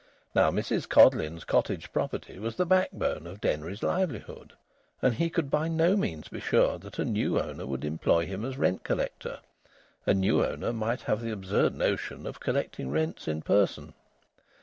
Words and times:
Now, 0.33 0.49
Mrs 0.49 0.89
Codleyn's 0.89 1.43
cottage 1.43 1.93
property 1.93 2.39
was 2.39 2.55
the 2.55 2.65
back 2.65 2.89
bone 2.91 3.27
of 3.27 3.39
Denry's 3.39 3.83
livelihood, 3.83 4.53
and 4.99 5.13
he 5.13 5.29
could 5.29 5.51
by 5.51 5.67
no 5.67 5.95
means 5.95 6.27
be 6.27 6.39
sure 6.39 6.79
that 6.79 6.97
a 6.97 7.05
new 7.05 7.39
owner 7.39 7.67
would 7.67 7.85
employ 7.85 8.25
him 8.25 8.43
as 8.43 8.57
rent 8.57 8.83
collector. 8.83 9.37
A 10.07 10.15
new 10.15 10.43
owner 10.43 10.73
might 10.73 11.01
have 11.01 11.21
the 11.21 11.29
absurd 11.29 11.75
notion 11.75 12.25
of 12.25 12.39
collecting 12.39 12.89
rents 12.89 13.27
in 13.27 13.43
person. 13.43 13.93